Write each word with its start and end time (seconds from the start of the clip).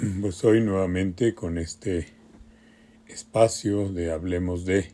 Pues 0.20 0.42
hoy 0.44 0.62
nuevamente 0.62 1.34
con 1.34 1.58
este 1.58 2.06
espacio 3.06 3.90
de 3.92 4.10
Hablemos 4.10 4.64
de, 4.64 4.92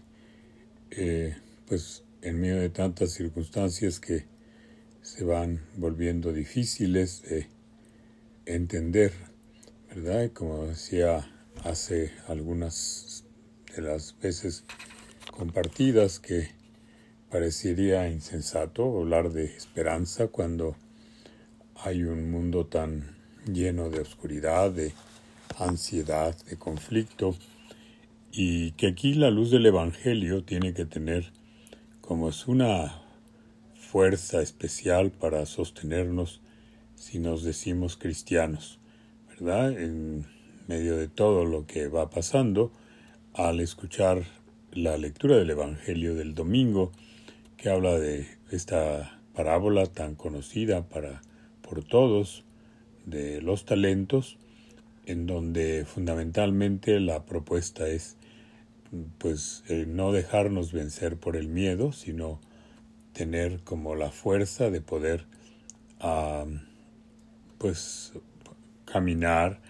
eh, 0.91 1.37
pues 1.69 2.03
en 2.23 2.41
medio 2.41 2.57
de 2.57 2.71
tantas 2.71 3.13
circunstancias 3.13 4.01
que 4.01 4.25
se 5.03 5.23
van 5.23 5.61
volviendo 5.77 6.33
difíciles 6.33 7.23
de 7.23 7.47
entender, 8.47 9.13
¿verdad? 9.95 10.33
Como 10.33 10.67
decía 10.67 11.31
hace 11.63 12.11
algunas 12.27 13.25
de 13.77 13.83
las 13.83 14.19
veces 14.19 14.65
compartidas 15.31 16.19
que 16.19 16.49
parecería 17.31 18.09
insensato 18.09 18.99
hablar 18.99 19.31
de 19.31 19.45
esperanza 19.45 20.27
cuando 20.29 20.77
hay 21.77 22.03
un 22.03 22.29
mundo 22.29 22.67
tan 22.67 23.16
lleno 23.47 23.89
de 23.91 24.01
oscuridad, 24.01 24.71
de 24.71 24.93
ansiedad, 25.59 26.37
de 26.45 26.57
conflicto, 26.57 27.37
y 28.33 28.73
que 28.73 28.89
aquí 28.89 29.15
la 29.15 29.31
luz 29.31 29.51
del 29.51 29.67
Evangelio 29.67 30.45
tiene 30.45 30.75
que 30.75 30.85
tener 30.85 31.33
como 32.01 32.29
es 32.29 32.47
una 32.47 33.03
fuerza 33.75 34.43
especial 34.43 35.11
para 35.11 35.47
sostenernos 35.47 36.41
si 36.97 37.19
nos 37.19 37.43
decimos 37.43 37.97
cristianos, 37.97 38.79
¿verdad? 39.29 39.73
En 39.79 40.27
medio 40.67 40.97
de 40.97 41.09
todo 41.09 41.45
lo 41.45 41.67
que 41.67 41.89
va 41.89 42.11
pasando, 42.11 42.73
al 43.35 43.61
escuchar 43.61 44.25
la 44.73 44.97
lectura 44.99 45.37
del 45.37 45.51
Evangelio 45.51 46.15
del 46.15 46.35
domingo, 46.35 46.93
que 47.57 47.71
habla 47.71 47.99
de 47.99 48.27
esta 48.51 49.21
parábola 49.35 49.87
tan 49.87 50.15
conocida 50.15 50.89
para 50.89 51.23
por 51.63 51.83
todos, 51.85 52.45
de 53.07 53.41
los 53.41 53.65
talentos, 53.65 54.37
en 55.07 55.27
donde 55.27 55.85
fundamentalmente 55.87 57.01
la 57.01 57.25
propuesta 57.25 57.89
es 57.89 58.17
pues 59.19 59.65
no 59.87 60.13
dejarnos 60.13 60.73
vencer 60.73 61.17
por 61.17 61.37
el 61.37 61.49
miedo, 61.49 61.93
sino 61.93 62.41
tener 63.13 63.61
como 63.63 63.95
la 63.95 64.11
fuerza 64.11 64.71
de 64.71 64.81
poder 64.81 65.27
pues 67.59 68.13
caminar, 68.85 69.61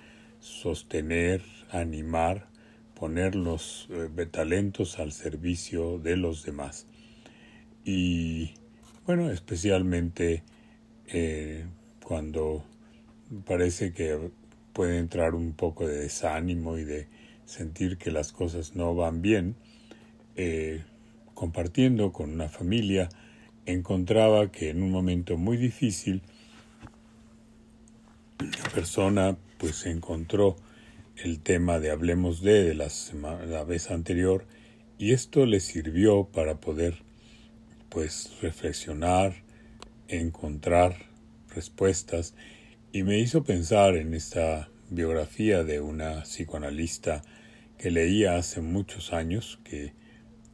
sostener, 0.41 1.43
animar, 1.71 2.49
poner 2.95 3.35
los 3.35 3.89
eh, 3.91 4.27
talentos 4.27 4.99
al 4.99 5.13
servicio 5.13 5.99
de 5.99 6.17
los 6.17 6.45
demás. 6.45 6.87
Y 7.85 8.55
bueno, 9.07 9.31
especialmente 9.31 10.43
eh, 11.07 11.67
cuando 12.03 12.65
parece 13.45 13.93
que 13.93 14.31
puede 14.73 14.99
entrar 14.99 15.35
un 15.35 15.53
poco 15.53 15.87
de 15.87 15.99
desánimo 15.99 16.79
y 16.79 16.85
de 16.85 17.09
sentir 17.45 17.97
que 17.97 18.11
las 18.11 18.33
cosas 18.33 18.75
no 18.75 18.95
van 18.95 19.23
bien, 19.23 19.57
eh, 20.35 20.83
compartiendo 21.35 22.13
con 22.13 22.33
una 22.33 22.49
familia, 22.49 23.09
encontraba 23.65 24.51
que 24.51 24.71
en 24.71 24.83
un 24.83 24.91
momento 24.91 25.37
muy 25.37 25.57
difícil 25.57 26.23
la 28.39 28.71
persona 28.71 29.37
pues 29.59 29.87
encontró 29.87 30.57
el 31.17 31.41
tema 31.41 31.79
de 31.79 31.91
hablemos 31.91 32.43
de, 32.43 32.65
de 32.65 32.75
la, 32.75 32.89
la 33.47 33.65
vez 33.65 33.91
anterior 33.91 34.45
y 34.99 35.13
esto 35.13 35.47
le 35.47 35.61
sirvió 35.61 36.25
para 36.25 36.61
poder 36.61 37.03
pues 37.89 38.31
reflexionar, 38.43 39.43
encontrar 40.09 40.97
respuestas 41.55 42.35
y 42.93 43.03
me 43.03 43.19
hizo 43.19 43.45
pensar 43.45 43.97
en 43.97 44.15
esta 44.15 44.69
biografía 44.91 45.65
de 45.65 45.81
una 45.81 46.23
psicoanalista 46.23 47.23
que 47.79 47.91
leía 47.91 48.37
hace 48.37 48.61
muchos 48.61 49.13
años 49.13 49.59
que 49.65 49.93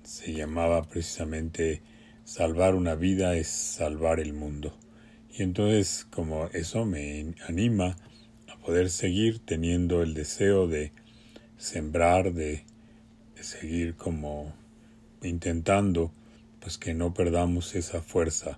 se 0.03 0.33
llamaba 0.33 0.83
precisamente 0.83 1.83
Salvar 2.25 2.77
una 2.77 2.95
vida 2.95 3.37
es 3.37 3.49
salvar 3.49 4.21
el 4.21 4.33
mundo. 4.33 4.79
Y 5.37 5.43
entonces 5.43 6.07
como 6.09 6.47
eso 6.53 6.85
me 6.85 7.35
anima 7.49 7.97
a 8.49 8.57
poder 8.59 8.91
seguir 8.91 9.41
teniendo 9.41 10.03
el 10.03 10.15
deseo 10.15 10.69
de 10.69 10.93
sembrar, 11.57 12.33
de, 12.33 12.65
seguir 13.41 13.97
como 13.97 14.55
intentando 15.21 16.13
pues 16.61 16.79
que 16.79 16.95
no 16.95 17.13
perdamos 17.13 17.75
esa 17.75 18.03
fuerza. 18.03 18.57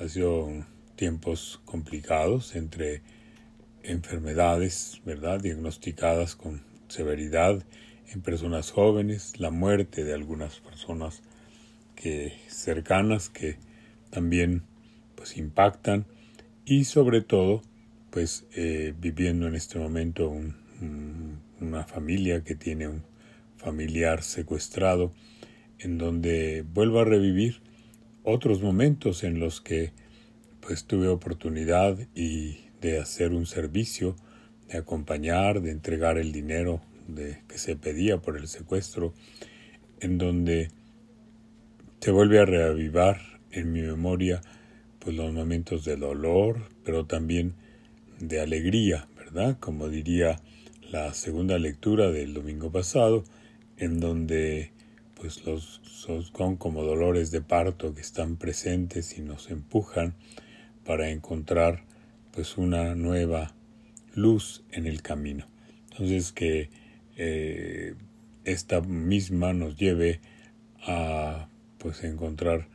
Ha 0.00 0.08
sido 0.08 0.48
tiempos 0.98 1.60
complicados 1.64 2.56
entre 2.56 3.02
enfermedades, 3.84 5.00
¿verdad?, 5.06 5.40
diagnosticadas 5.40 6.34
con 6.34 6.62
severidad 6.88 7.64
en 8.12 8.20
personas 8.20 8.72
jóvenes, 8.72 9.38
la 9.38 9.52
muerte 9.52 10.02
de 10.02 10.12
algunas 10.12 10.58
personas 10.58 11.22
que 11.94 12.34
cercanas 12.48 13.28
que 13.28 13.58
también 14.10 14.64
pues 15.14 15.36
impactan 15.36 16.04
y 16.64 16.84
sobre 16.84 17.20
todo 17.20 17.62
pues 18.10 18.46
eh, 18.56 18.92
viviendo 18.98 19.46
en 19.46 19.54
este 19.54 19.78
momento 19.78 20.34
una 21.60 21.84
familia 21.84 22.42
que 22.42 22.56
tiene 22.56 22.88
un 22.88 23.04
familiar 23.56 24.22
secuestrado 24.22 25.12
en 25.78 25.98
donde 25.98 26.64
vuelvo 26.72 27.00
a 27.00 27.04
revivir 27.04 27.60
otros 28.24 28.62
momentos 28.62 29.22
en 29.22 29.38
los 29.38 29.60
que 29.60 29.92
pues 30.60 30.84
tuve 30.84 31.08
oportunidad 31.08 31.98
y 32.14 32.58
de 32.80 32.98
hacer 32.98 33.32
un 33.32 33.46
servicio, 33.46 34.16
de 34.68 34.78
acompañar, 34.78 35.60
de 35.60 35.70
entregar 35.70 36.18
el 36.18 36.32
dinero 36.32 36.80
de, 37.06 37.42
que 37.48 37.58
se 37.58 37.76
pedía 37.76 38.18
por 38.18 38.36
el 38.36 38.48
secuestro, 38.48 39.14
en 40.00 40.18
donde 40.18 40.70
se 42.00 42.10
vuelve 42.10 42.38
a 42.38 42.44
reavivar 42.44 43.20
en 43.50 43.72
mi 43.72 43.82
memoria 43.82 44.40
pues 44.98 45.16
los 45.16 45.32
momentos 45.32 45.84
de 45.84 45.96
dolor, 45.96 46.68
pero 46.84 47.06
también 47.06 47.54
de 48.20 48.40
alegría, 48.40 49.08
¿verdad? 49.16 49.58
Como 49.58 49.88
diría 49.88 50.40
la 50.90 51.12
segunda 51.14 51.58
lectura 51.58 52.10
del 52.10 52.34
domingo 52.34 52.70
pasado, 52.70 53.24
en 53.76 54.00
donde 54.00 54.72
pues 55.14 55.44
los 55.44 55.80
son 55.84 56.56
como 56.56 56.84
dolores 56.84 57.30
de 57.30 57.40
parto 57.40 57.94
que 57.94 58.00
están 58.00 58.36
presentes 58.36 59.18
y 59.18 59.20
nos 59.20 59.50
empujan 59.50 60.14
para 60.88 61.10
encontrar 61.10 61.84
pues 62.32 62.56
una 62.56 62.94
nueva 62.94 63.54
luz 64.14 64.64
en 64.70 64.86
el 64.86 65.02
camino. 65.02 65.46
Entonces 65.90 66.32
que 66.32 66.70
eh, 67.18 67.94
esta 68.44 68.80
misma 68.80 69.52
nos 69.52 69.76
lleve 69.76 70.22
a 70.80 71.50
pues 71.76 72.04
encontrar 72.04 72.68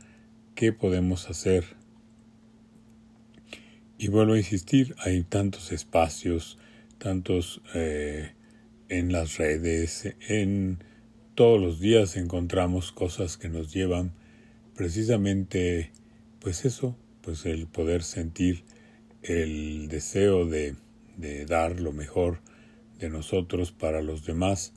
qué 0.54 0.72
podemos 0.72 1.28
hacer. 1.28 1.64
Y 3.98 4.06
vuelvo 4.06 4.34
a 4.34 4.38
insistir, 4.38 4.94
hay 5.00 5.24
tantos 5.24 5.72
espacios, 5.72 6.56
tantos 6.98 7.62
eh, 7.74 8.34
en 8.90 9.10
las 9.10 9.38
redes, 9.38 10.14
en 10.28 10.84
todos 11.34 11.60
los 11.60 11.80
días 11.80 12.16
encontramos 12.16 12.92
cosas 12.92 13.36
que 13.36 13.48
nos 13.48 13.74
llevan 13.74 14.12
precisamente 14.76 15.90
pues 16.38 16.64
eso, 16.64 16.96
pues 17.24 17.46
el 17.46 17.66
poder 17.66 18.02
sentir 18.02 18.64
el 19.22 19.88
deseo 19.88 20.46
de, 20.46 20.76
de 21.16 21.46
dar 21.46 21.80
lo 21.80 21.92
mejor 21.92 22.40
de 22.98 23.08
nosotros 23.08 23.72
para 23.72 24.02
los 24.02 24.26
demás 24.26 24.74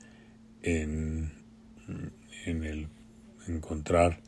en, 0.62 1.32
en 2.46 2.64
el 2.64 2.88
encontrar 3.46 4.20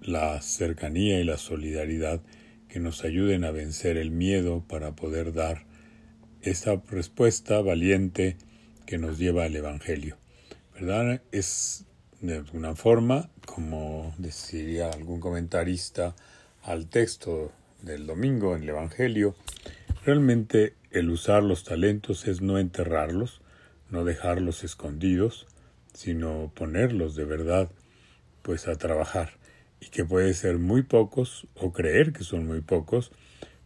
la 0.00 0.40
cercanía 0.42 1.20
y 1.20 1.24
la 1.24 1.36
solidaridad 1.36 2.20
que 2.68 2.80
nos 2.80 3.04
ayuden 3.04 3.44
a 3.44 3.50
vencer 3.50 3.96
el 3.96 4.10
miedo 4.10 4.64
para 4.66 4.96
poder 4.96 5.32
dar 5.32 5.66
esa 6.42 6.82
respuesta 6.88 7.60
valiente 7.60 8.36
que 8.86 8.98
nos 8.98 9.18
lleva 9.18 9.44
al 9.44 9.54
Evangelio. 9.54 10.16
¿Verdad? 10.74 11.22
Es 11.32 11.84
de 12.20 12.36
alguna 12.36 12.74
forma, 12.74 13.30
como 13.46 14.14
deciría 14.18 14.90
algún 14.90 15.20
comentarista 15.20 16.14
al 16.62 16.88
texto 16.88 17.52
del 17.82 18.06
domingo 18.06 18.54
en 18.54 18.62
el 18.62 18.70
Evangelio, 18.70 19.34
realmente 20.04 20.74
el 20.90 21.10
usar 21.10 21.42
los 21.42 21.64
talentos 21.64 22.26
es 22.26 22.40
no 22.40 22.58
enterrarlos, 22.58 23.40
no 23.90 24.04
dejarlos 24.04 24.64
escondidos, 24.64 25.46
sino 25.94 26.52
ponerlos 26.54 27.14
de 27.14 27.24
verdad 27.24 27.70
pues 28.42 28.68
a 28.68 28.76
trabajar 28.76 29.30
y 29.80 29.86
que 29.86 30.04
puede 30.04 30.34
ser 30.34 30.58
muy 30.58 30.82
pocos 30.82 31.46
o 31.54 31.72
creer 31.72 32.12
que 32.12 32.24
son 32.24 32.46
muy 32.46 32.60
pocos, 32.60 33.12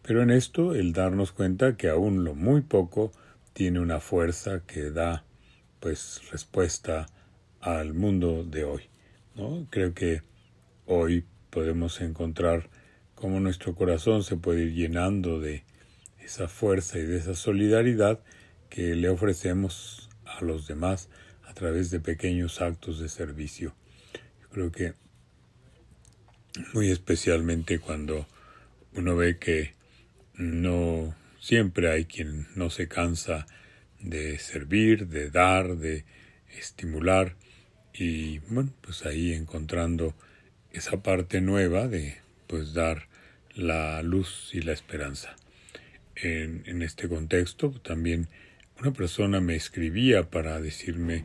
pero 0.02 0.22
en 0.22 0.31
esto 0.31 0.75
el 0.75 0.93
darnos 0.93 1.32
cuenta 1.32 1.76
que 1.76 1.88
aún 1.88 2.25
lo 2.25 2.34
muy 2.34 2.60
poco 2.62 3.12
tiene 3.52 3.81
una 3.81 4.00
fuerza 4.00 4.62
que 4.67 4.90
da 4.90 5.25
pues 5.81 6.20
respuesta 6.31 7.06
al 7.60 7.94
mundo 7.94 8.44
de 8.44 8.64
hoy. 8.64 8.82
¿no? 9.34 9.67
Creo 9.70 9.94
que 9.94 10.22
hoy 10.87 11.25
podemos 11.50 12.00
encontrar 12.00 12.69
cómo 13.14 13.40
nuestro 13.40 13.75
corazón 13.75 14.22
se 14.22 14.37
puede 14.37 14.64
ir 14.64 14.75
llenando 14.75 15.40
de 15.40 15.64
esa 16.19 16.49
fuerza 16.49 16.99
y 16.99 17.02
de 17.02 17.19
esa 17.19 17.34
solidaridad 17.34 18.20
que 18.70 18.94
le 18.94 19.08
ofrecemos 19.08 20.08
a 20.25 20.43
los 20.43 20.66
demás 20.66 21.08
a 21.44 21.55
través 21.55 21.90
de 21.90 22.00
pequeños 22.00 22.61
actos 22.61 22.99
de 22.99 23.08
servicio. 23.08 23.75
Creo 24.50 24.72
que 24.72 24.94
muy 26.72 26.90
especialmente 26.90 27.78
cuando 27.78 28.26
uno 28.94 29.17
ve 29.17 29.38
que 29.38 29.75
no 30.34 31.14
siempre 31.40 31.90
hay 31.90 32.05
quien 32.05 32.49
no 32.55 32.70
se 32.70 32.88
cansa 32.88 33.46
de 34.00 34.38
servir, 34.38 35.08
de 35.08 35.31
dar, 35.31 35.76
de 35.76 36.05
estimular 36.56 37.37
y 37.93 38.38
bueno, 38.40 38.72
pues 38.81 39.06
ahí 39.06 39.32
encontrando 39.32 40.14
esa 40.72 41.02
parte 41.02 41.40
nueva 41.40 41.87
de 41.87 42.23
pues 42.54 42.72
dar 42.72 43.08
la 43.56 44.00
luz 44.02 44.50
y 44.52 44.60
la 44.60 44.72
esperanza. 44.72 45.34
En, 46.14 46.62
en 46.66 46.82
este 46.82 47.08
contexto 47.08 47.72
también 47.82 48.28
una 48.78 48.92
persona 48.92 49.40
me 49.40 49.56
escribía 49.56 50.30
para 50.30 50.60
decirme 50.60 51.24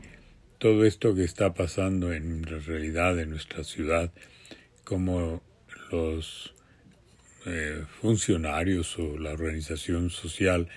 todo 0.57 0.85
esto 0.85 1.13
que 1.13 1.23
está 1.23 1.53
pasando 1.53 2.13
en 2.13 2.41
la 2.49 2.57
realidad 2.57 3.15
de 3.15 3.27
nuestra 3.27 3.63
ciudad, 3.63 4.11
como 4.83 5.43
los 5.91 6.55
eh, 7.45 7.83
funcionarios 8.01 8.97
o 8.97 9.19
la 9.19 9.31
organización 9.33 10.09
social 10.09 10.67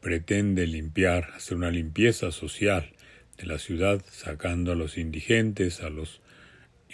pretende 0.00 0.66
limpiar, 0.66 1.32
hacer 1.34 1.58
una 1.58 1.70
limpieza 1.70 2.32
social 2.32 2.94
de 3.36 3.44
la 3.44 3.58
ciudad, 3.58 4.02
sacando 4.10 4.72
a 4.72 4.74
los 4.74 4.96
indigentes, 4.96 5.82
a 5.82 5.90
los 5.90 6.22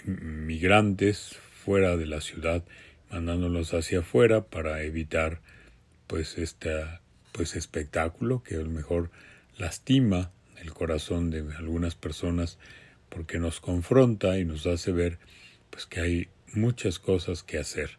migrantes 0.04 1.38
fuera 1.64 1.96
de 1.96 2.06
la 2.06 2.20
ciudad, 2.20 2.62
mandándolos 3.14 3.74
hacia 3.74 4.00
afuera 4.00 4.42
para 4.42 4.82
evitar 4.82 5.40
pues 6.08 6.36
este 6.36 6.84
pues 7.30 7.54
espectáculo 7.54 8.42
que 8.42 8.56
a 8.56 8.58
lo 8.58 8.70
mejor 8.70 9.12
lastima 9.56 10.32
el 10.60 10.72
corazón 10.72 11.30
de 11.30 11.44
algunas 11.56 11.94
personas 11.94 12.58
porque 13.08 13.38
nos 13.38 13.60
confronta 13.60 14.36
y 14.40 14.44
nos 14.44 14.66
hace 14.66 14.90
ver 14.90 15.18
pues 15.70 15.86
que 15.86 16.00
hay 16.00 16.28
muchas 16.54 16.98
cosas 16.98 17.44
que 17.44 17.58
hacer, 17.58 17.90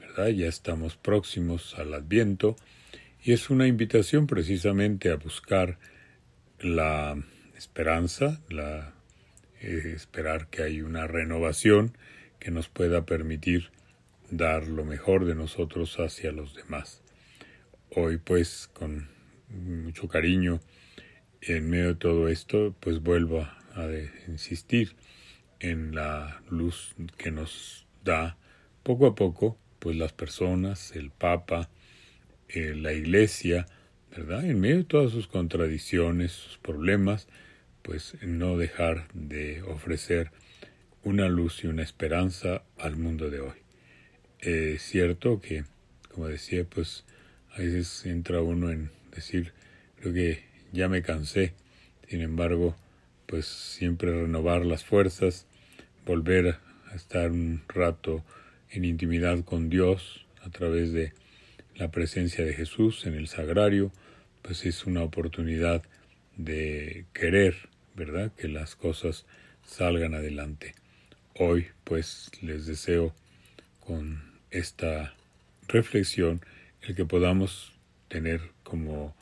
¿verdad? 0.00 0.26
Ya 0.30 0.48
estamos 0.48 0.96
próximos 0.96 1.76
al 1.78 1.94
Adviento 1.94 2.56
y 3.22 3.34
es 3.34 3.50
una 3.50 3.68
invitación 3.68 4.26
precisamente 4.26 5.12
a 5.12 5.16
buscar 5.16 5.78
la 6.58 7.16
esperanza, 7.56 8.40
la 8.48 8.92
eh, 9.60 9.92
esperar 9.94 10.48
que 10.48 10.64
hay 10.64 10.82
una 10.82 11.06
renovación 11.06 11.96
que 12.40 12.50
nos 12.50 12.68
pueda 12.68 13.06
permitir 13.06 13.70
dar 14.30 14.66
lo 14.66 14.84
mejor 14.84 15.24
de 15.24 15.34
nosotros 15.34 15.98
hacia 15.98 16.32
los 16.32 16.54
demás. 16.54 17.02
Hoy 17.90 18.18
pues 18.18 18.68
con 18.72 19.08
mucho 19.48 20.08
cariño 20.08 20.60
en 21.40 21.70
medio 21.70 21.88
de 21.88 21.94
todo 21.94 22.28
esto 22.28 22.74
pues 22.80 23.02
vuelvo 23.02 23.40
a, 23.40 23.58
insistir 24.26 24.96
en 25.60 25.94
la 25.94 26.42
luz 26.50 26.94
que 27.16 27.30
nos 27.30 27.86
da 28.02 28.36
poco 28.82 29.06
a 29.06 29.14
poco 29.14 29.56
pues 29.78 29.96
las 29.96 30.12
personas, 30.12 30.96
el 30.96 31.10
Papa, 31.10 31.70
eh, 32.48 32.74
la 32.74 32.92
Iglesia, 32.92 33.66
¿verdad? 34.10 34.44
En 34.44 34.60
medio 34.60 34.78
de 34.78 34.84
todas 34.84 35.12
sus 35.12 35.28
contradicciones, 35.28 36.32
sus 36.32 36.58
problemas, 36.58 37.28
pues 37.82 38.16
no 38.22 38.58
dejar 38.58 39.06
de 39.14 39.62
ofrecer 39.62 40.32
una 41.04 41.28
luz 41.28 41.62
y 41.62 41.68
una 41.68 41.84
esperanza 41.84 42.64
al 42.76 42.96
mundo 42.96 43.30
de 43.30 43.40
hoy. 43.40 43.67
Es 44.40 44.82
cierto 44.82 45.40
que, 45.40 45.64
como 46.14 46.28
decía, 46.28 46.64
pues 46.64 47.04
a 47.50 47.58
veces 47.58 48.06
entra 48.06 48.40
uno 48.40 48.70
en 48.70 48.90
decir, 49.12 49.52
creo 50.00 50.14
que 50.14 50.44
ya 50.72 50.88
me 50.88 51.02
cansé, 51.02 51.54
sin 52.06 52.20
embargo, 52.20 52.76
pues 53.26 53.46
siempre 53.46 54.12
renovar 54.12 54.64
las 54.64 54.84
fuerzas, 54.84 55.46
volver 56.06 56.58
a 56.90 56.94
estar 56.94 57.32
un 57.32 57.62
rato 57.68 58.24
en 58.70 58.84
intimidad 58.84 59.44
con 59.44 59.68
Dios 59.70 60.24
a 60.42 60.50
través 60.50 60.92
de 60.92 61.12
la 61.74 61.90
presencia 61.90 62.44
de 62.44 62.54
Jesús 62.54 63.06
en 63.06 63.14
el 63.14 63.26
sagrario, 63.26 63.90
pues 64.42 64.64
es 64.66 64.86
una 64.86 65.02
oportunidad 65.02 65.82
de 66.36 67.06
querer, 67.12 67.68
¿verdad? 67.96 68.32
Que 68.36 68.46
las 68.46 68.76
cosas 68.76 69.26
salgan 69.64 70.14
adelante. 70.14 70.74
Hoy, 71.34 71.66
pues, 71.84 72.30
les 72.40 72.66
deseo 72.66 73.14
con 73.80 74.27
esta 74.50 75.14
reflexión 75.68 76.40
el 76.82 76.94
que 76.94 77.04
podamos 77.04 77.72
tener 78.08 78.40
como 78.62 79.14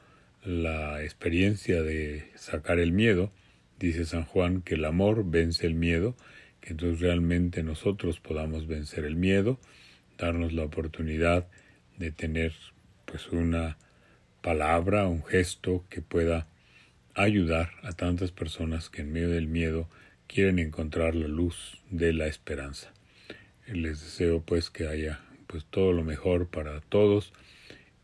la 0.44 1.02
experiencia 1.02 1.82
de 1.82 2.30
sacar 2.36 2.78
el 2.78 2.92
miedo, 2.92 3.32
dice 3.78 4.04
San 4.04 4.24
Juan 4.24 4.62
que 4.62 4.74
el 4.74 4.84
amor 4.84 5.28
vence 5.28 5.66
el 5.66 5.74
miedo, 5.74 6.14
que 6.60 6.70
entonces 6.70 7.00
realmente 7.00 7.62
nosotros 7.62 8.20
podamos 8.20 8.66
vencer 8.66 9.04
el 9.04 9.16
miedo, 9.16 9.58
darnos 10.18 10.52
la 10.52 10.64
oportunidad 10.64 11.46
de 11.98 12.12
tener 12.12 12.54
pues 13.04 13.28
una 13.28 13.76
palabra, 14.42 15.08
un 15.08 15.24
gesto 15.24 15.84
que 15.90 16.02
pueda 16.02 16.46
ayudar 17.14 17.70
a 17.82 17.92
tantas 17.92 18.30
personas 18.30 18.90
que 18.90 19.02
en 19.02 19.12
medio 19.12 19.30
del 19.30 19.48
miedo 19.48 19.88
quieren 20.26 20.58
encontrar 20.58 21.14
la 21.14 21.28
luz 21.28 21.80
de 21.90 22.12
la 22.12 22.26
esperanza. 22.26 22.95
Les 23.66 24.00
deseo 24.00 24.40
pues 24.42 24.70
que 24.70 24.86
haya 24.86 25.20
pues 25.46 25.64
todo 25.64 25.92
lo 25.92 26.04
mejor 26.04 26.48
para 26.48 26.80
todos 26.80 27.32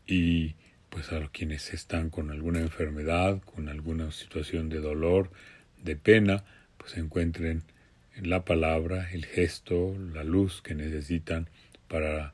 y 0.05 0.55
pues 0.89 1.11
a 1.11 1.27
quienes 1.29 1.73
están 1.73 2.09
con 2.09 2.29
alguna 2.29 2.59
enfermedad, 2.59 3.41
con 3.41 3.69
alguna 3.69 4.11
situación 4.11 4.69
de 4.69 4.79
dolor, 4.79 5.31
de 5.81 5.95
pena, 5.95 6.43
pues 6.77 6.97
encuentren 6.97 7.63
en 8.15 8.29
la 8.29 8.45
palabra 8.45 9.09
el 9.11 9.25
gesto, 9.25 9.95
la 10.13 10.23
luz 10.23 10.61
que 10.61 10.75
necesitan 10.75 11.49
para 11.87 12.33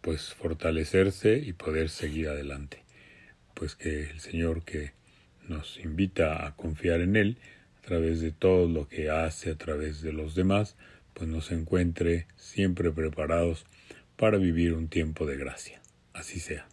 pues 0.00 0.34
fortalecerse 0.34 1.38
y 1.38 1.52
poder 1.52 1.90
seguir 1.90 2.28
adelante. 2.28 2.82
Pues 3.54 3.76
que 3.76 4.10
el 4.10 4.20
Señor 4.20 4.64
que 4.64 4.92
nos 5.46 5.78
invita 5.78 6.46
a 6.46 6.56
confiar 6.56 7.00
en 7.00 7.16
Él 7.16 7.38
a 7.78 7.86
través 7.86 8.20
de 8.20 8.32
todo 8.32 8.66
lo 8.66 8.88
que 8.88 9.10
hace 9.10 9.50
a 9.50 9.56
través 9.56 10.02
de 10.02 10.12
los 10.12 10.34
demás, 10.34 10.76
pues 11.14 11.28
nos 11.28 11.50
encuentre 11.50 12.26
siempre 12.36 12.90
preparados 12.90 13.66
para 14.16 14.38
vivir 14.38 14.74
un 14.74 14.88
tiempo 14.88 15.26
de 15.26 15.36
gracia. 15.36 15.80
Así 16.12 16.40
sea. 16.40 16.71